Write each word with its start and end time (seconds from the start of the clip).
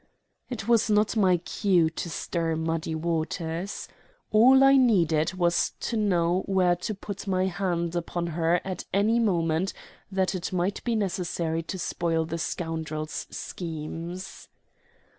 It 0.49 0.67
was 0.67 0.89
not 0.89 1.15
my 1.15 1.37
cue 1.37 1.91
to 1.91 2.09
stir 2.09 2.55
muddy 2.55 2.95
waters. 2.95 3.87
All 4.31 4.63
I 4.63 4.75
needed 4.75 5.35
was 5.35 5.73
to 5.81 5.95
know 5.95 6.41
where 6.47 6.75
to 6.77 6.95
put 6.95 7.27
my 7.27 7.45
hand 7.45 7.95
upon 7.95 8.25
her 8.33 8.59
at 8.65 8.85
any 8.91 9.19
moment 9.19 9.73
that 10.11 10.33
it 10.33 10.51
might 10.51 10.83
be 10.83 10.95
necessary 10.95 11.61
to 11.61 11.77
spoil 11.77 12.25
the 12.25 12.39
scoundrel's 12.39 13.27
schemes. 13.29 14.47